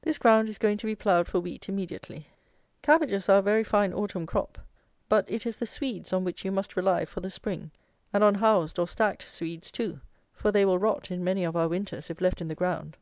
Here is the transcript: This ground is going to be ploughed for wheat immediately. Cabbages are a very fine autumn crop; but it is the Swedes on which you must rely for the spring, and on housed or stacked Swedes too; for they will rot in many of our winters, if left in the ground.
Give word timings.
This 0.00 0.16
ground 0.16 0.48
is 0.48 0.56
going 0.56 0.78
to 0.78 0.86
be 0.86 0.94
ploughed 0.94 1.26
for 1.28 1.38
wheat 1.38 1.68
immediately. 1.68 2.28
Cabbages 2.80 3.28
are 3.28 3.40
a 3.40 3.42
very 3.42 3.62
fine 3.62 3.92
autumn 3.92 4.24
crop; 4.24 4.56
but 5.06 5.30
it 5.30 5.44
is 5.44 5.58
the 5.58 5.66
Swedes 5.66 6.14
on 6.14 6.24
which 6.24 6.46
you 6.46 6.50
must 6.50 6.76
rely 6.78 7.04
for 7.04 7.20
the 7.20 7.28
spring, 7.30 7.70
and 8.10 8.24
on 8.24 8.36
housed 8.36 8.78
or 8.78 8.88
stacked 8.88 9.28
Swedes 9.30 9.70
too; 9.70 10.00
for 10.32 10.50
they 10.50 10.64
will 10.64 10.78
rot 10.78 11.10
in 11.10 11.22
many 11.22 11.44
of 11.44 11.56
our 11.56 11.68
winters, 11.68 12.08
if 12.08 12.22
left 12.22 12.40
in 12.40 12.48
the 12.48 12.54
ground. 12.54 12.96